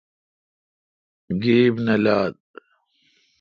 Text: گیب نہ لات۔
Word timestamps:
گیب 1.41 1.75
نہ 1.85 1.95
لات۔ 2.03 2.35